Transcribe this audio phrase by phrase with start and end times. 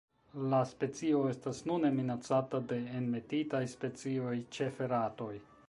[0.51, 5.33] La specio estas nune minacata de enmetitaj specioj, ĉefe ratoj.